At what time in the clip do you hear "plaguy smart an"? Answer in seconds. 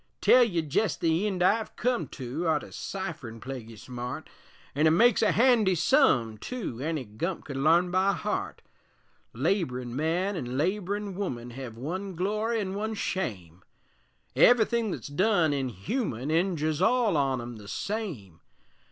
3.39-4.87